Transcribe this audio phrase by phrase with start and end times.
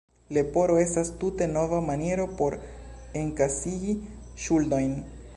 [0.35, 2.57] Leporo estas tute nova maniero por
[3.21, 3.93] enkasigi
[4.47, 4.97] ŝuldojn.